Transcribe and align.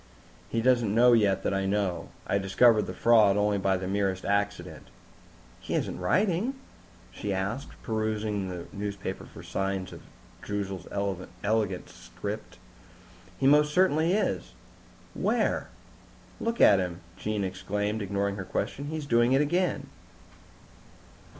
"He 0.49 0.63
doesn't 0.63 0.95
know 0.95 1.13
yet 1.13 1.43
that 1.43 1.53
I 1.53 1.67
know. 1.67 2.09
I 2.25 2.39
discovered 2.39 2.87
the 2.87 2.93
fraud 2.95 3.37
only 3.37 3.59
by 3.59 3.77
the 3.77 3.87
merest 3.87 4.25
accident." 4.25 4.87
"He 5.59 5.75
isn't 5.75 5.99
writing?" 5.99 6.55
she 7.11 7.31
asked, 7.31 7.79
perusing 7.83 8.47
the 8.49 8.65
newspapers 8.73 9.29
for 9.31 9.43
signs 9.43 9.93
of 9.93 10.01
Droozle's 10.41 10.87
elegant 11.43 11.87
script. 11.87 12.57
"He 13.37 13.45
most 13.45 13.75
certainly 13.75 14.13
is." 14.13 14.53
"Where?" 15.13 15.67
"Look 16.39 16.59
at 16.59 16.79
him!" 16.79 17.01
Jean 17.15 17.43
exclaimed, 17.43 18.01
ignoring 18.01 18.37
her 18.37 18.43
question. 18.43 18.85
"He's 18.85 19.05
doing 19.05 19.33
it 19.33 19.41
again!" 19.41 19.85